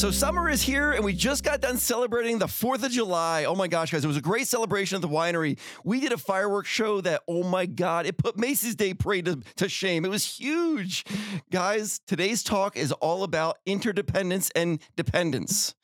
[0.00, 3.44] So summer is here, and we just got done celebrating the 4th of July.
[3.44, 5.58] Oh my gosh, guys, it was a great celebration at the winery.
[5.84, 9.42] We did a fireworks show that, oh my God, it put Macy's Day Parade to,
[9.56, 10.06] to shame.
[10.06, 11.04] It was huge.
[11.50, 15.74] Guys, today's talk is all about interdependence and dependence.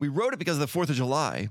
[0.00, 1.48] We wrote it because of the 4th of July.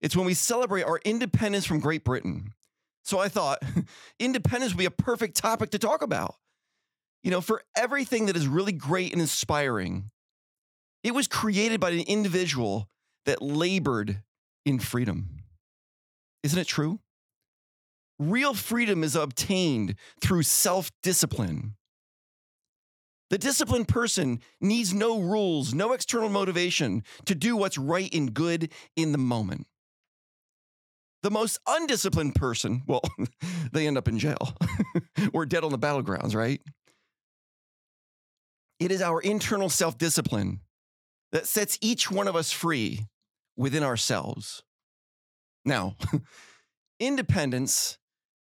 [0.00, 2.54] It's when we celebrate our independence from Great Britain.
[3.02, 3.60] So I thought
[4.20, 6.36] independence would be a perfect topic to talk about.
[7.24, 10.12] You know, for everything that is really great and inspiring,
[11.02, 12.88] it was created by an individual
[13.26, 14.22] that labored
[14.64, 15.42] in freedom.
[16.42, 17.00] Isn't it true?
[18.18, 21.74] Real freedom is obtained through self discipline.
[23.30, 28.70] The disciplined person needs no rules, no external motivation to do what's right and good
[28.94, 29.66] in the moment.
[31.22, 33.00] The most undisciplined person, well,
[33.72, 34.54] they end up in jail
[35.32, 36.60] or dead on the battlegrounds, right?
[38.78, 40.60] It is our internal self discipline
[41.32, 43.06] that sets each one of us free
[43.56, 44.62] within ourselves.
[45.64, 45.96] Now,
[47.00, 47.98] independence,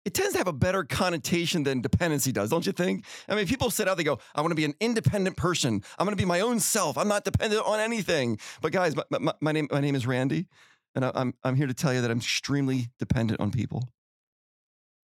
[0.05, 3.05] it tends to have a better connotation than dependency does, don't you think?
[3.27, 5.83] I mean, people sit out, they go, I want to be an independent person.
[5.99, 6.97] I'm going to be my own self.
[6.97, 8.39] I'm not dependent on anything.
[8.61, 10.47] But guys, my, my, my name, my name is Randy,
[10.95, 13.89] and I, I'm, I'm here to tell you that I'm extremely dependent on people.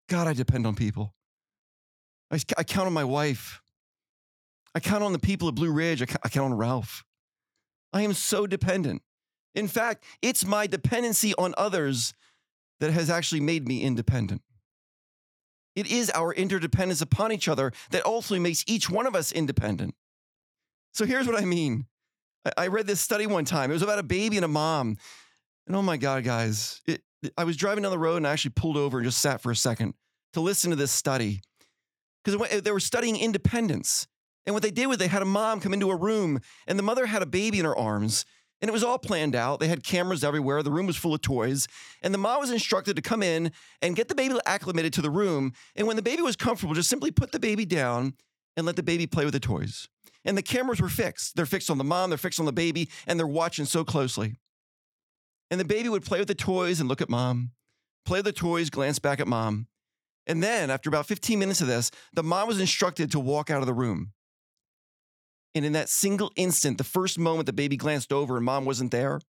[0.09, 1.15] God, I depend on people.
[2.31, 3.61] I, I count on my wife.
[4.75, 6.03] I count on the people at Blue Ridge.
[6.03, 7.05] I, I count on Ralph.
[7.93, 9.03] I am so dependent.
[9.55, 12.15] In fact, it's my dependency on others
[12.81, 14.43] that has actually made me independent.
[15.75, 19.95] It is our interdependence upon each other that ultimately makes each one of us independent.
[20.93, 21.87] So here's what I mean.
[22.57, 23.71] I read this study one time.
[23.71, 24.97] It was about a baby and a mom.
[25.67, 27.03] And oh my God, guys, it,
[27.39, 29.51] I was driving down the road and I actually pulled over and just sat for
[29.51, 29.95] a second
[30.33, 31.41] to listen to this study.
[32.25, 34.07] Because they were studying independence.
[34.47, 36.83] And what they did was they had a mom come into a room, and the
[36.83, 38.25] mother had a baby in her arms.
[38.61, 39.59] And it was all planned out.
[39.59, 40.63] They had cameras everywhere.
[40.63, 41.67] The room was full of toys.
[42.01, 43.51] And the mom was instructed to come in
[43.83, 45.53] and get the baby acclimated to the room.
[45.75, 48.15] And when the baby was comfortable, just simply put the baby down
[48.57, 49.89] and let the baby play with the toys.
[50.25, 51.35] And the cameras were fixed.
[51.35, 54.37] They're fixed on the mom, they're fixed on the baby, and they're watching so closely.
[55.51, 57.51] And the baby would play with the toys and look at mom,
[58.05, 59.67] play with the toys, glance back at mom.
[60.27, 63.61] And then, after about 15 minutes of this, the mom was instructed to walk out
[63.61, 64.13] of the room.
[65.55, 68.91] And in that single instant, the first moment the baby glanced over and mom wasn't
[68.91, 69.21] there,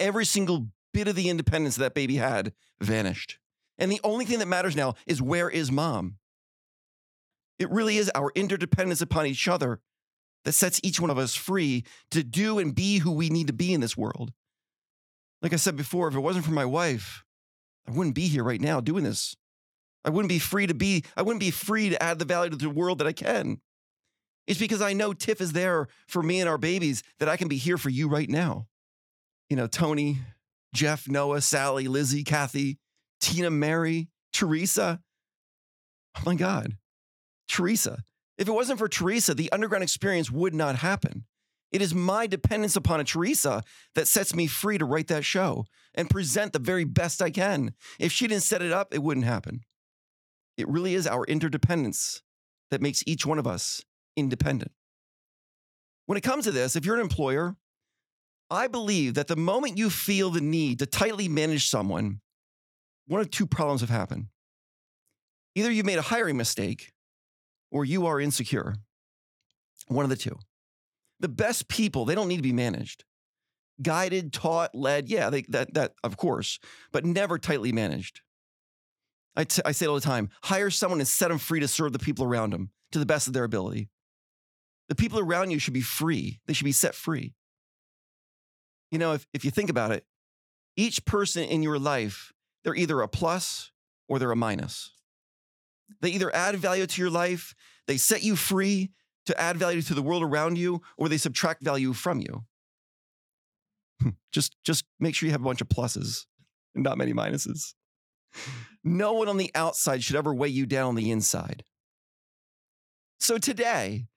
[0.00, 3.38] every single bit of the independence that baby had vanished.
[3.78, 6.16] And the only thing that matters now is where is mom?
[7.58, 9.80] It really is our interdependence upon each other
[10.44, 13.52] that sets each one of us free to do and be who we need to
[13.52, 14.32] be in this world.
[15.40, 17.24] Like I said before, if it wasn't for my wife,
[17.86, 19.36] I wouldn't be here right now doing this.
[20.04, 22.56] I wouldn't be free to be, I wouldn't be free to add the value to
[22.56, 23.60] the world that I can.
[24.46, 27.48] It's because I know Tiff is there for me and our babies that I can
[27.48, 28.66] be here for you right now.
[29.48, 30.18] You know, Tony,
[30.74, 32.78] Jeff, Noah, Sally, Lizzie, Kathy,
[33.20, 35.00] Tina, Mary, Teresa.
[36.16, 36.76] Oh my God,
[37.48, 38.02] Teresa.
[38.38, 41.26] If it wasn't for Teresa, the underground experience would not happen.
[41.70, 43.62] It is my dependence upon a Teresa
[43.94, 45.64] that sets me free to write that show
[45.94, 47.74] and present the very best I can.
[47.98, 49.60] If she didn't set it up, it wouldn't happen.
[50.56, 52.22] It really is our interdependence
[52.70, 53.82] that makes each one of us
[54.16, 54.72] independent.
[56.06, 57.56] When it comes to this, if you're an employer,
[58.50, 62.20] I believe that the moment you feel the need to tightly manage someone,
[63.06, 64.26] one of two problems have happened.
[65.54, 66.92] Either you've made a hiring mistake
[67.70, 68.74] or you are insecure.
[69.88, 70.38] One of the two.
[71.20, 73.04] The best people, they don't need to be managed.
[73.80, 76.58] Guided, taught, led, yeah, they, that, that, of course,
[76.92, 78.20] but never tightly managed.
[79.34, 81.68] I, t- I say it all the time hire someone and set them free to
[81.68, 83.88] serve the people around them to the best of their ability.
[84.92, 87.32] The people around you should be free, they should be set free.
[88.90, 90.04] You know, if, if you think about it,
[90.76, 92.30] each person in your life,
[92.62, 93.72] they're either a plus
[94.06, 94.92] or they're a minus.
[96.02, 97.54] They either add value to your life,
[97.86, 98.90] they set you free
[99.24, 102.44] to add value to the world around you, or they subtract value from you.
[104.02, 106.26] Hmm, just, just make sure you have a bunch of pluses
[106.74, 107.72] and not many minuses.
[108.84, 111.64] No one on the outside should ever weigh you down on the inside.
[113.20, 114.08] So today,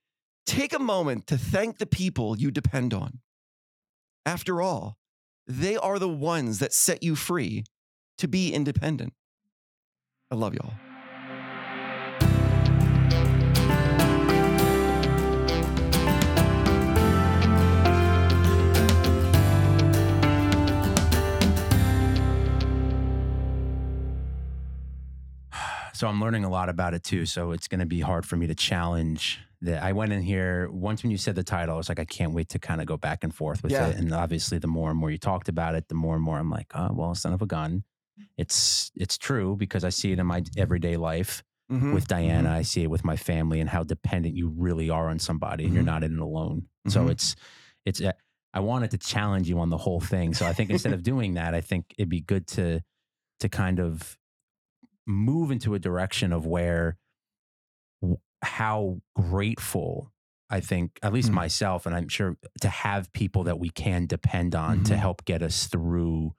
[0.46, 3.20] Take a moment to thank the people you depend on.
[4.28, 4.96] After all,
[5.48, 7.64] they are the ones that set you free
[8.20, 9.14] to be independent.
[10.30, 10.74] I love y'all.
[25.94, 27.26] so I'm learning a lot about it too.
[27.26, 29.84] So it's going to be hard for me to challenge that.
[29.84, 32.34] I went in here once when you said the title, I was like, I can't
[32.34, 33.88] wait to kind of go back and forth with Yeah.
[33.88, 33.98] it.
[33.98, 36.50] And obviously, the more and more you talked about it, the more and more I'm
[36.50, 37.84] like, oh, well, son of a gun.
[38.38, 41.94] It's it's true because I see it in my everyday life Mhm.
[41.94, 42.52] with Diana.
[42.52, 45.74] I see it with my family and how dependent you really are on somebody, and
[45.74, 45.88] you're Mhm.
[45.88, 46.68] not in it alone.
[46.88, 47.12] So Mhm.
[47.12, 47.36] it's
[47.86, 48.02] it's.
[48.02, 48.14] uh,
[48.54, 50.34] I wanted to challenge you on the whole thing.
[50.34, 52.82] So I think instead of doing that, I think it'd be good to
[53.42, 54.18] to kind of
[55.06, 56.98] move into a direction of where
[58.46, 60.12] how grateful
[60.50, 61.36] I think, at least Mm.
[61.36, 64.98] myself, and I'm sure to have people that we can depend on to Mhm.
[65.00, 66.36] help get us through,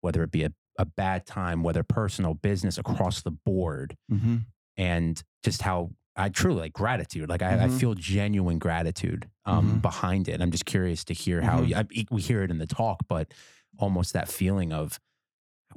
[0.00, 4.46] whether it be a, a bad time, whether personal, business, across the board, Mhm.
[4.76, 7.28] and just how I truly like gratitude.
[7.28, 7.78] Like I, I Mhm.
[7.80, 9.82] feel genuine gratitude um, Mhm.
[9.82, 10.40] behind it.
[10.40, 11.68] I'm just curious to hear how Mhm.
[11.68, 13.34] you, I, we hear it in the talk, but
[13.78, 15.00] almost that feeling of,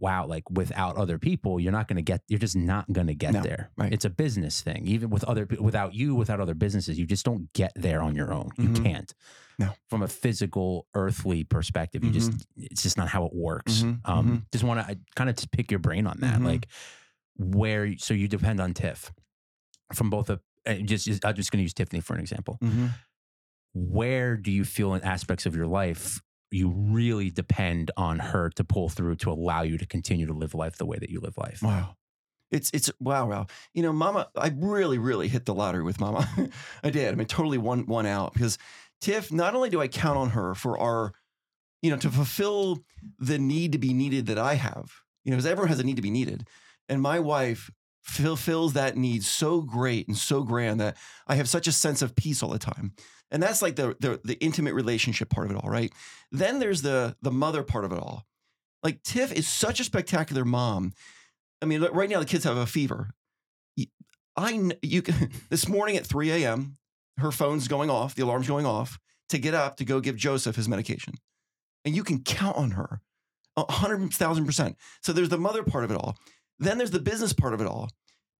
[0.01, 3.13] wow, like without other people, you're not going to get, you're just not going to
[3.15, 3.69] get No, there.
[3.77, 3.93] right.
[3.93, 4.85] It's a business thing.
[4.87, 8.33] Even with other, without you, without other businesses, you just don't get there on your
[8.33, 8.49] own.
[8.57, 8.83] You Mhm.
[8.83, 9.13] can't.
[9.59, 9.69] No.
[9.89, 13.83] From a physical, earthly perspective, you just, it's just not how it works.
[13.83, 16.39] Mhm, Um, Just want to kind of just pick your brain on that.
[16.39, 16.45] Mhm.
[16.45, 16.67] Like
[17.37, 19.13] where, so you depend on Tiff
[19.93, 22.57] from both a, uh, just, just- I'm just going to use Tiffany for an example
[22.61, 22.89] Mhm.
[23.73, 26.21] where do you feel in aspects of your life
[26.51, 30.53] you really depend on her to pull through to allow you to continue to live
[30.53, 31.61] life the way that you live life?
[31.63, 31.95] Wow.
[32.51, 33.47] It's it's wow wow.
[33.73, 36.27] You know, Mama, I really really hit the lottery with Mama.
[36.83, 37.11] I did.
[37.11, 38.57] I mean, totally one one out because
[38.99, 39.31] Tiff.
[39.31, 41.13] Not only do I count on her for our,
[41.81, 42.83] you know, to fulfill
[43.19, 44.91] the need to be needed that I have.
[45.23, 46.45] You know, because everyone has a need to be needed,
[46.89, 47.71] and my wife
[48.01, 52.15] fulfills that need so great and so grand that I have such a sense of
[52.15, 52.93] peace all the time.
[53.29, 55.91] And that's like the the, the intimate relationship part of it all, right?
[56.31, 58.25] Then there's the the mother part of it all.
[58.83, 60.93] Like Tiff is such a spectacular mom.
[61.61, 63.11] I mean, right now the kids have a fever.
[64.35, 66.77] I you can this morning at 3 a.m.
[67.17, 68.99] her phone's going off, the alarm's going off
[69.29, 71.13] to get up to go give Joseph his medication,
[71.85, 73.01] and you can count on her,
[73.57, 74.75] hundred thousand percent.
[75.01, 76.17] So there's the mother part of it all.
[76.61, 77.89] Then there's the business part of it all.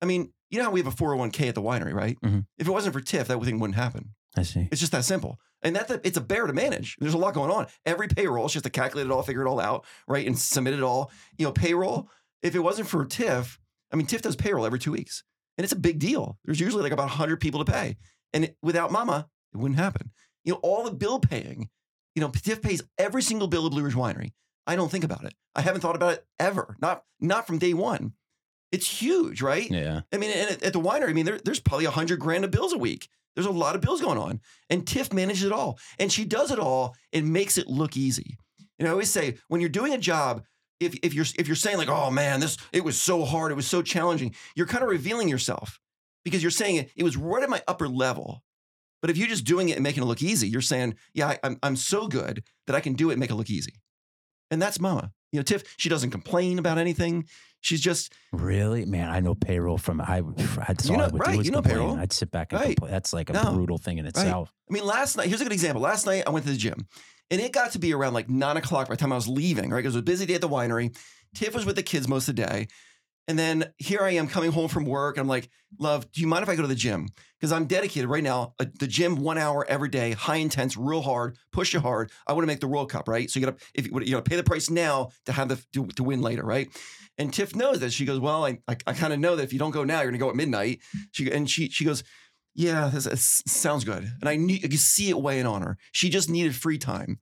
[0.01, 2.17] I mean, you know how we have a 401k at the winery, right?
[2.23, 2.45] Mhm.
[2.57, 4.13] If it wasn't for Tiff, that thing wouldn't happen.
[4.37, 4.67] I see.
[4.71, 5.39] It's just that simple.
[5.61, 6.95] And that it's a bear to manage.
[6.99, 7.67] There's a lot going on.
[7.85, 10.25] Every payroll, she has to calculate it all, figure it all out, right?
[10.25, 11.11] And submit it all.
[11.37, 12.09] You know, payroll,
[12.41, 13.59] if it wasn't for Tiff,
[13.91, 15.23] I mean, Tiff does payroll every two weeks.
[15.57, 16.39] And it's a big deal.
[16.45, 17.97] There's usually like about 100 people to pay.
[18.33, 20.11] And it, without mama, it wouldn't happen.
[20.43, 21.69] You know, all the bill paying,
[22.15, 24.31] you know, Tiff pays every single bill of Blue Ridge Winery.
[24.67, 25.33] I don't think about it.
[25.55, 26.77] I haven't thought about it ever.
[26.81, 28.13] Not not from day one.
[28.71, 29.69] It's huge, right?
[29.69, 30.01] Yeah.
[30.13, 32.45] I mean, and at, at the winery, I mean, there, there's probably a hundred grand
[32.45, 33.09] of bills a week.
[33.35, 36.51] There's a lot of bills going on, and Tiff manages it all, and she does
[36.51, 38.37] it all and makes it look easy.
[38.77, 40.43] And I always say, when you're doing a job,
[40.79, 43.55] if if you're if you're saying like, oh man, this it was so hard, it
[43.55, 45.79] was so challenging, you're kind of revealing yourself
[46.23, 48.43] because you're saying it, it was right at my upper level.
[49.01, 51.39] But if you're just doing it and making it look easy, you're saying, yeah, I,
[51.43, 53.80] I'm I'm so good that I can do it and make it look easy.
[54.51, 55.11] And that's Mama.
[55.31, 57.25] You know, Tiff, she doesn't complain about anything.
[57.61, 59.09] She's just Really, man.
[59.09, 60.21] I know payroll from I.
[60.67, 61.77] That's You all know- I would right, do is you know complain.
[61.77, 61.97] payroll.
[61.97, 62.75] I'd sit back and Right.
[62.75, 62.91] complain.
[62.91, 63.53] That's like a No.
[63.53, 64.51] brutal thing in itself.
[64.69, 65.81] I mean, last night, here's a good example.
[65.81, 66.85] Last night, I went to the gym
[67.29, 69.69] and it got to be around like nine o'clock by the time I was leaving,
[69.69, 69.85] right?
[69.85, 70.95] It was a busy day at the winery.
[71.33, 72.67] Tiff was with the kids most of the day.
[73.27, 75.17] And then here I am coming home from work.
[75.17, 75.49] I'm like,
[75.79, 77.07] love, do you mind if I go to the gym?
[77.39, 81.01] Because I'm dedicated right now, uh, the gym one hour every day, high intense, real
[81.01, 82.11] hard, push you hard.
[82.27, 83.29] I want to make the World Cup, right?
[83.29, 85.63] So you got to, if you, you know, pay the price now to have the,
[85.73, 86.67] to, to win later, right?
[87.17, 87.93] And Tiff knows that.
[87.93, 90.01] She goes, well, I, I, I kind of know that if you don't go now,
[90.01, 90.81] you're going to go at midnight.
[91.11, 92.03] She, and she, she goes,
[92.55, 94.03] yeah, this, this sounds good.
[94.03, 95.77] And I knew, you could see it weighing on her.
[95.91, 97.19] She just needed free time.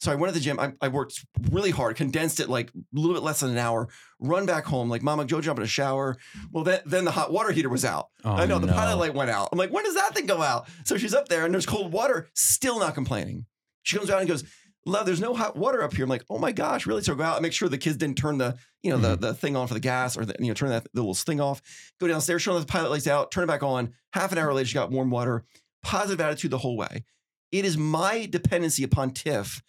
[0.00, 0.58] So I went to the gym.
[0.58, 3.88] I, I worked really hard, condensed it like a little bit less than an hour.
[4.18, 6.16] Run back home, like, Mama, go jump in a shower.
[6.52, 8.08] Well, then, then the hot water heater was out.
[8.24, 8.72] Oh, I know the no.
[8.72, 9.50] pilot light went out.
[9.52, 10.68] I'm like, when does that thing go out?
[10.84, 13.44] So she's up there and there's cold water, still not complaining.
[13.82, 14.42] She comes out and goes,
[14.86, 16.04] Love, there's no hot water up here.
[16.04, 17.02] I'm like, oh my gosh, really?
[17.02, 19.08] So I go out and make sure the kids didn't turn the, you know, the,
[19.12, 19.20] Mm-hmm.
[19.20, 21.38] the thing on for the gas or the, you know, turn that the little thing
[21.38, 21.60] off.
[22.00, 23.92] Go downstairs, turn the pilot lights out, turn it back on.
[24.14, 25.44] Half an hour later, she got warm water.
[25.82, 27.04] Positive attitude the whole way.
[27.52, 29.62] It is my dependency upon Tiff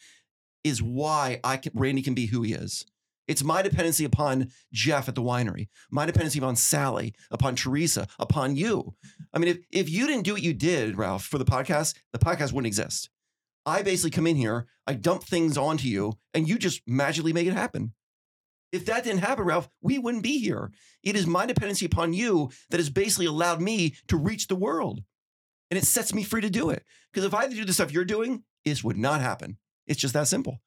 [0.63, 2.85] is why I can, Randy can be who he is.
[3.27, 8.55] It's my dependency upon Jeff at the winery, my dependency upon Sally, upon Teresa, upon
[8.55, 8.95] you.
[9.33, 12.19] I mean, if, if you didn't do what you did, Ralph, for the podcast, the
[12.19, 13.09] podcast wouldn't exist.
[13.65, 17.47] I basically come in here, I dump things onto you, and you just magically make
[17.47, 17.93] it happen.
[18.71, 20.71] If that didn't happen, Ralph, we wouldn't be here.
[21.03, 25.03] It is my dependency upon you that has basically allowed me to reach the world.
[25.69, 26.83] And it sets me free to do it.
[27.11, 29.57] Because if I had to do the stuff you're doing, this would not happen.
[29.91, 30.60] It's just that simple.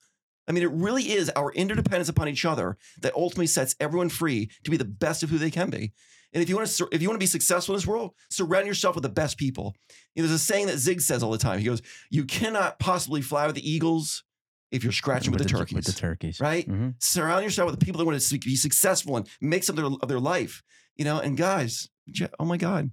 [0.47, 4.51] I mean, it really is our interdependence upon each other that ultimately sets everyone free
[4.65, 5.93] to be the best of who they can be.
[6.35, 8.67] And if you want to, if you want to be successful in this world, surround
[8.67, 9.75] yourself with the best people.
[10.15, 11.59] You know, there's a saying that Zig says all the time.
[11.61, 14.25] He goes, "You cannot possibly fly with the eagles
[14.73, 16.41] if you're scratching with, the, turkeys." With the turkeys.
[16.41, 16.69] right?
[16.69, 16.95] Mhm.
[17.03, 20.21] Surround yourself with the people that want to be successful and make something of their
[20.21, 20.63] life.
[20.97, 22.91] You know, and guys, Je- oh my God,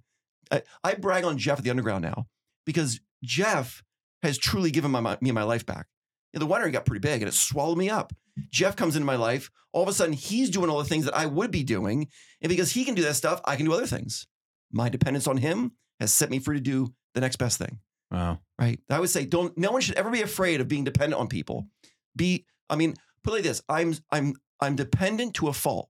[0.52, 2.28] I, I brag on Jeff at the Underground now
[2.66, 3.84] because Jeff
[4.24, 5.88] has truly given my, my me my life back.
[6.34, 8.14] You know, the winery got pretty big and it swallowed me up.
[8.50, 9.50] Jeff comes into my life.
[9.74, 12.08] All of a sudden, he's doing all the things that I would be doing,
[12.42, 14.28] and because he can do that stuff, I can do other things.
[14.72, 18.40] My dependence on him has set me free to do the next best thing Wow.
[18.60, 18.80] right?
[18.90, 21.68] I would say don't no one should ever be afraid of being dependent on people.
[22.16, 25.90] Be I mean, put it like this, I'm I'm I'm dependent to a fault.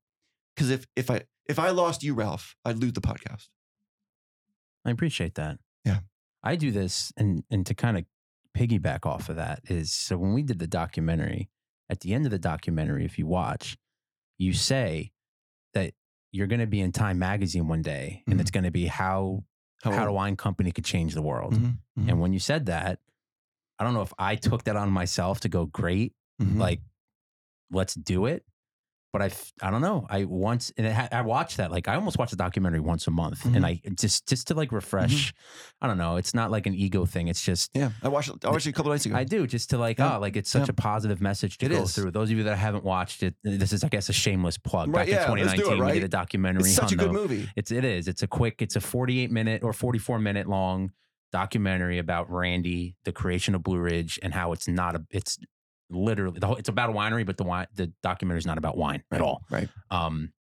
[0.56, 3.50] Because if if I if I lost you, Ralph, I'd lose the podcast.
[4.86, 5.58] I appreciate that.
[5.86, 6.00] Yeah.
[6.44, 8.06] I do this and and to kind of
[8.56, 11.50] piggyback off of that is so when we did the documentary,
[11.90, 13.78] at the end of the documentary, if you watch,
[14.38, 15.12] you say
[15.74, 15.94] that
[16.32, 18.42] you're going to be in Time magazine one day and Mhm.
[18.42, 19.44] it's going to be how
[19.84, 21.54] how a wine company could change the world.
[21.54, 23.00] Mhm, mhm, And when you said that,
[23.80, 26.58] I don't know if I took that on myself to go great, mhm.
[26.60, 26.82] like
[27.72, 28.46] let's do it.
[29.14, 30.08] But I, I don't know.
[30.10, 31.70] I once and it ha- I watched that.
[31.70, 33.58] Like I almost watch the documentary once a month, Mhm.
[33.58, 35.34] and I just just to like refresh.
[35.82, 36.16] I don't know.
[36.16, 37.28] It's not like an ego thing.
[37.28, 38.46] It's just yeah, I watched it.
[38.46, 39.16] I watched it a couple nights ago.
[39.18, 40.16] I do just to like Yeah.
[40.16, 40.72] oh like it's such Yeah.
[40.72, 41.94] a positive message to It go is.
[41.94, 42.12] through.
[42.12, 44.88] Those of you that haven't watched it, this is I guess a shameless plug.
[44.88, 45.94] Right, Back yeah, in let's do it, 2019, we right?
[45.96, 46.62] did a documentary.
[46.62, 47.50] it's such a good movie.
[47.58, 48.08] It's it is.
[48.08, 48.62] It's a quick.
[48.62, 50.92] It's a 48 minute or 44 minute long
[51.34, 55.04] documentary about Randy, the creation of Blue Ridge, and how it's not a.
[55.10, 55.38] It's
[55.92, 58.78] literally the whole, it's about a winery, but the wine the documentary is not about
[58.78, 59.44] wine at all.
[59.50, 59.70] Right.
[59.90, 60.34] Um,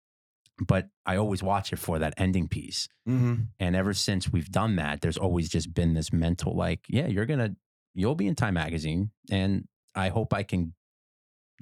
[0.60, 2.88] but I always watch it for that ending piece.
[3.08, 3.34] Mm-hmm.
[3.58, 7.26] And ever since we've done that, there's always just been this mental like, yeah, you're
[7.26, 7.56] gonna
[7.94, 10.74] you'll be in Time magazine, and I hope I can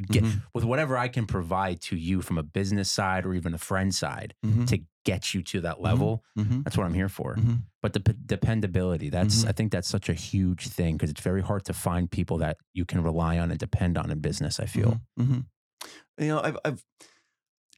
[0.06, 0.38] get Mm-hmm.
[0.54, 3.94] with whatever I can provide to you from a business side or even a friend
[3.94, 4.64] side Mm-hmm.
[4.66, 6.22] to get you to that level.
[6.38, 6.62] Mm-hmm.
[6.62, 7.34] That's what I'm here for.
[7.36, 7.62] Mhm.
[7.80, 9.48] But the p- dependability, that's Mhm.
[9.48, 12.58] I think that's such a huge thing because it's very hard to find people that
[12.74, 14.60] you can rely on and depend on in business.
[14.60, 15.00] I feel.
[15.16, 16.84] You know, I've, I've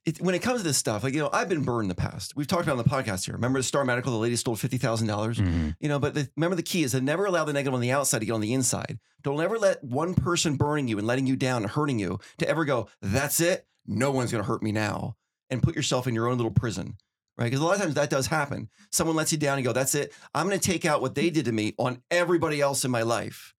[0.06, 1.94] it, when it comes to this stuff, like you know, I've been burned in the
[1.94, 2.34] past.
[2.36, 3.34] We've talked about it on the podcast here.
[3.34, 4.12] Remember the Star Medical?
[4.12, 5.38] The lady stole fifty thousand dollars.
[5.38, 5.76] Mhm.
[5.80, 7.92] You know, but the, remember the key is to never allow the negative on the
[7.92, 8.98] outside to get on the inside.
[9.22, 12.48] Don't ever let one person burning you and letting you down and hurting you to
[12.48, 13.66] ever go, that's it.
[13.86, 15.16] No one's going to hurt me now.
[15.50, 16.94] And put yourself in your own little prison,
[17.36, 17.44] right?
[17.46, 18.70] Because a lot of times that does happen.
[18.92, 20.12] Someone lets you down and go, that's it.
[20.32, 23.02] I'm going to take out what they did to me on everybody else in my
[23.02, 23.52] life.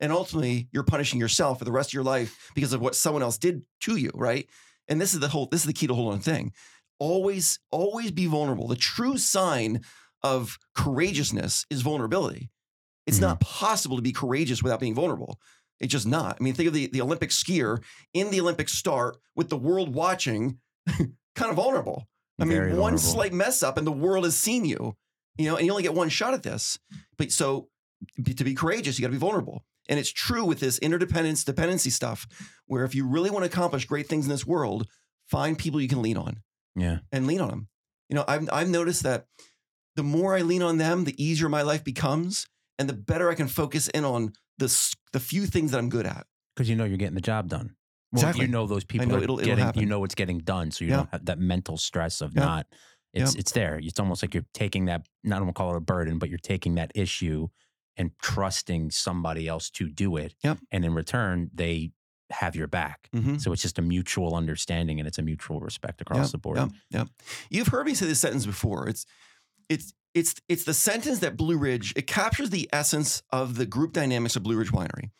[0.00, 3.22] And ultimately, you're punishing yourself for the rest of your life because of what someone
[3.22, 4.48] else did to you, right?
[4.88, 6.52] And this is the whole, this is the key to hold on thing.
[6.98, 8.68] Always, always be vulnerable.
[8.68, 9.82] The true sign
[10.22, 12.50] of courageousness is vulnerability.
[13.06, 13.22] It's Mhm.
[13.22, 15.38] not possible to be courageous without being vulnerable.
[15.78, 16.36] It's just not.
[16.40, 17.82] I mean, think of the, the Olympic skier
[18.14, 22.08] in the Olympic start with the world watching, kind of vulnerable.
[22.38, 22.98] I mean, Very one vulnerable.
[22.98, 24.96] slight mess up and the world has seen you,
[25.36, 26.78] you know, and you only get one shot at this.
[27.18, 27.68] But so
[28.24, 29.64] to be courageous, you got to be vulnerable.
[29.88, 32.26] And it's true with this interdependence, dependency stuff,
[32.66, 34.88] where if you really want to accomplish great things in this world,
[35.28, 36.42] find people you can lean on
[36.74, 36.98] Yeah.
[37.12, 37.68] and lean on them.
[38.08, 39.26] You know, I've, I've noticed that
[39.96, 42.46] the more I lean on them, the easier my life becomes
[42.78, 44.66] and the better I can focus in on the,
[45.12, 46.26] the few things that I'm good at.
[46.54, 47.74] Because you know you're getting the job done.
[48.12, 48.46] Well, Exactly.
[48.46, 49.82] You know those people know are it'll- it'll getting.
[49.82, 50.96] You know it's getting done, so you Yeah.
[50.98, 52.44] don't have that mental stress of Yeah.
[52.44, 52.66] not.
[53.12, 53.40] It's Yeah.
[53.40, 53.78] it's there.
[53.82, 55.06] It's almost like you're taking that.
[55.24, 57.48] Not want to call it a burden, but you're taking that issue
[57.96, 60.34] and trusting somebody else to do it.
[60.44, 60.58] Yep.
[60.70, 61.92] And in return, they
[62.30, 63.08] have your back.
[63.14, 63.38] Mm-hmm.
[63.38, 66.58] So it's just a mutual understanding and it's a mutual respect across the board.
[66.58, 67.08] Yep, yep.
[67.50, 68.88] You've heard me say this sentence before.
[68.88, 69.06] It's
[69.68, 73.92] it's it's it's the sentence that Blue Ridge it captures the essence of the group
[73.92, 75.10] dynamics of Blue Ridge Winery.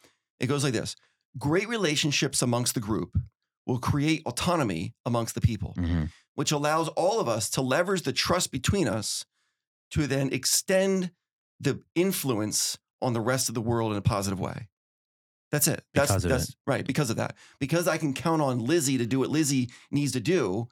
[0.41, 0.97] It goes like this:
[1.39, 3.17] Great relationships amongst the group
[3.67, 6.11] will create autonomy amongst the people, Mhm.
[6.35, 9.25] which allows all of us to leverage the trust between us
[9.91, 11.11] to then extend
[11.61, 14.69] the influence on the rest of the world in a positive way.
[15.53, 15.83] That's it.
[15.95, 16.87] That's Because of that's right.
[16.87, 17.37] Because of that.
[17.61, 20.69] Because I can count on Lizzie to do what Lizzie needs to do,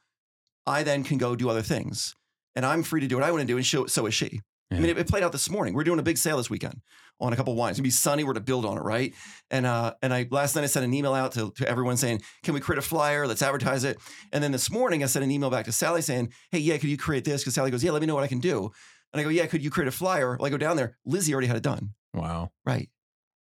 [0.66, 2.14] I then can go do other things.
[2.56, 4.40] And I'm free to do what I want to do, and so, so is she.
[4.70, 5.74] I mean, it, it played out this morning.
[5.74, 6.80] We're doing a big sale this weekend
[7.20, 7.72] on a couple of wines.
[7.72, 8.24] It's gonna be sunny.
[8.24, 9.14] We're to build on it, right?
[9.50, 12.22] And uh, and I last night I sent an email out to, to everyone saying,
[12.42, 13.26] "Can we create a flyer?
[13.26, 13.98] Let's advertise it."
[14.32, 16.88] And then this morning I sent an email back to Sally saying, "Hey, yeah, could
[16.88, 18.72] you create this?" Because Sally goes, "Yeah, let me know what I can do."
[19.14, 20.98] And I go, "Yeah, could you create a flyer?" Well, I go down there.
[21.06, 21.94] Lizzie already had it done.
[22.12, 22.50] Wow.
[22.66, 22.90] Right.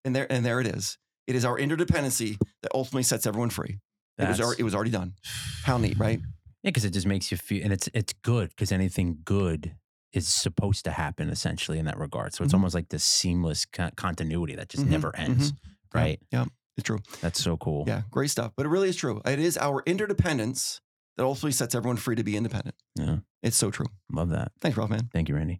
[0.03, 0.97] And there and there it is.
[1.27, 3.79] It is our interdependency that ultimately sets everyone free.
[4.17, 5.13] It was, already, it was already done.
[5.63, 6.19] How neat, right?
[6.63, 9.75] Yeah, because it just makes you feel, and it's it's good because anything good
[10.11, 12.33] is supposed to happen essentially in that regard.
[12.33, 12.57] So it's Mhm.
[12.57, 15.53] almost like this seamless con- continuity that just Mhm, never ends,
[15.93, 16.19] right?
[16.31, 16.45] Yeah,
[16.75, 16.97] it's true.
[17.21, 17.83] That's so cool.
[17.87, 18.53] Yeah, great stuff.
[18.57, 19.21] But it really is true.
[19.23, 20.81] It is our interdependence
[21.19, 22.75] that ultimately sets everyone free to be independent.
[22.97, 23.17] Yeah.
[23.43, 23.87] It's so true.
[24.09, 24.53] Love that.
[24.61, 25.09] Thanks, Ralph, man.
[25.11, 25.59] Thank you, Randy.